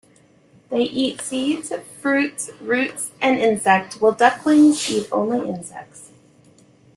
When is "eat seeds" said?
0.81-1.71